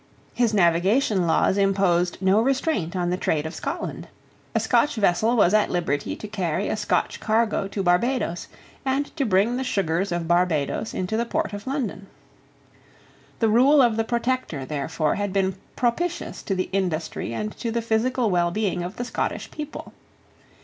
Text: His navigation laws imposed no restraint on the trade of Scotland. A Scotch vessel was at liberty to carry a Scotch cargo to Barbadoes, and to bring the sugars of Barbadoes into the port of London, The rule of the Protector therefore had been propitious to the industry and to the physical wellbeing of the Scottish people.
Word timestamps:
His 0.33 0.51
navigation 0.51 1.27
laws 1.27 1.59
imposed 1.59 2.17
no 2.23 2.41
restraint 2.41 2.95
on 2.95 3.11
the 3.11 3.17
trade 3.17 3.45
of 3.45 3.53
Scotland. 3.53 4.07
A 4.55 4.59
Scotch 4.59 4.95
vessel 4.95 5.35
was 5.35 5.53
at 5.53 5.69
liberty 5.69 6.15
to 6.15 6.27
carry 6.27 6.67
a 6.69 6.75
Scotch 6.75 7.19
cargo 7.19 7.67
to 7.67 7.83
Barbadoes, 7.83 8.47
and 8.83 9.15
to 9.15 9.27
bring 9.27 9.57
the 9.57 9.63
sugars 9.63 10.11
of 10.11 10.27
Barbadoes 10.27 10.95
into 10.95 11.17
the 11.17 11.25
port 11.27 11.53
of 11.53 11.67
London, 11.67 12.07
The 13.37 13.49
rule 13.49 13.79
of 13.79 13.95
the 13.95 14.03
Protector 14.03 14.65
therefore 14.65 15.13
had 15.13 15.31
been 15.31 15.57
propitious 15.75 16.41
to 16.45 16.55
the 16.55 16.69
industry 16.71 17.31
and 17.31 17.55
to 17.59 17.69
the 17.69 17.83
physical 17.83 18.31
wellbeing 18.31 18.81
of 18.81 18.95
the 18.95 19.05
Scottish 19.05 19.51
people. 19.51 19.93